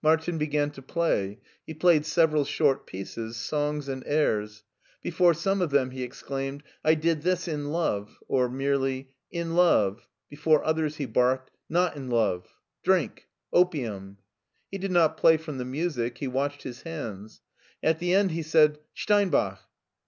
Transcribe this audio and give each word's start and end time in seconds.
Martin 0.00 0.38
began 0.38 0.70
to 0.70 0.80
play. 0.80 1.40
He 1.66 1.74
played 1.74 2.06
several 2.06 2.44
short 2.44 2.86
pieces, 2.86 3.36
songs 3.36 3.88
and 3.88 4.04
airs. 4.06 4.62
Before 5.02 5.34
some 5.34 5.60
of 5.60 5.70
them, 5.70 5.90
he 5.90 6.04
exclaimed, 6.04 6.62
I 6.84 6.94
did 6.94 7.22
this 7.22 7.48
in 7.48 7.64
love/' 7.72 8.16
or 8.28 8.48
merely," 8.48 9.10
In 9.40 9.56
love"; 9.56 10.06
bef 10.32 10.40
pre 10.40 10.56
others 10.64 10.98
he 10.98 11.06
barked," 11.06 11.50
Not 11.78 11.96
in 11.96 12.08
love/'" 12.10 12.46
Drink,"" 12.84 13.26
Opium/' 13.62 14.18
He 14.70 14.78
did 14.78 14.92
not 14.92 15.16
play 15.16 15.36
from 15.36 15.58
the 15.58 15.64
music, 15.64 16.18
he 16.18 16.28
watched 16.28 16.62
his 16.62 16.82
hands. 16.82 17.40
At 17.82 17.98
the 17.98 18.14
end 18.14 18.30
he 18.30 18.42
said: 18.42 18.78
•'Steinbach!" 18.96 19.58